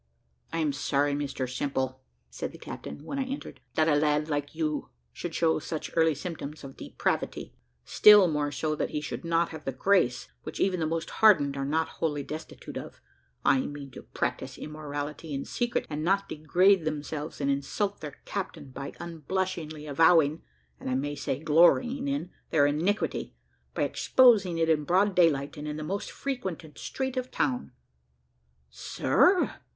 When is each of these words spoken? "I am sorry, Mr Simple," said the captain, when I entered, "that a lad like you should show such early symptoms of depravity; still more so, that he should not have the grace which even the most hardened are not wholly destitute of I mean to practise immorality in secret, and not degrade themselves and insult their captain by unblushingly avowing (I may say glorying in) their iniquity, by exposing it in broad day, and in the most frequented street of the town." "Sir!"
"I 0.51 0.57
am 0.57 0.73
sorry, 0.73 1.13
Mr 1.13 1.47
Simple," 1.47 2.01
said 2.31 2.51
the 2.53 2.57
captain, 2.57 3.03
when 3.05 3.19
I 3.19 3.23
entered, 3.25 3.59
"that 3.75 3.87
a 3.87 3.93
lad 3.93 4.29
like 4.29 4.55
you 4.55 4.89
should 5.13 5.35
show 5.35 5.59
such 5.59 5.91
early 5.95 6.15
symptoms 6.15 6.63
of 6.63 6.75
depravity; 6.75 7.53
still 7.85 8.27
more 8.27 8.51
so, 8.51 8.73
that 8.73 8.89
he 8.89 8.99
should 8.99 9.23
not 9.23 9.49
have 9.49 9.63
the 9.63 9.71
grace 9.71 10.27
which 10.41 10.59
even 10.59 10.79
the 10.79 10.87
most 10.87 11.11
hardened 11.21 11.55
are 11.55 11.67
not 11.67 11.87
wholly 11.99 12.23
destitute 12.23 12.77
of 12.77 12.99
I 13.45 13.59
mean 13.59 13.91
to 13.91 14.01
practise 14.01 14.57
immorality 14.57 15.35
in 15.35 15.45
secret, 15.45 15.85
and 15.87 16.03
not 16.03 16.27
degrade 16.27 16.83
themselves 16.83 17.39
and 17.39 17.51
insult 17.51 18.01
their 18.01 18.21
captain 18.25 18.71
by 18.71 18.93
unblushingly 18.99 19.85
avowing 19.85 20.41
(I 20.79 20.95
may 20.95 21.13
say 21.13 21.37
glorying 21.43 22.07
in) 22.07 22.31
their 22.49 22.65
iniquity, 22.65 23.35
by 23.75 23.83
exposing 23.83 24.57
it 24.57 24.67
in 24.67 24.83
broad 24.83 25.15
day, 25.15 25.31
and 25.31 25.67
in 25.67 25.77
the 25.77 25.83
most 25.83 26.09
frequented 26.09 26.79
street 26.79 27.17
of 27.17 27.25
the 27.25 27.31
town." 27.33 27.73
"Sir!" 28.71 29.57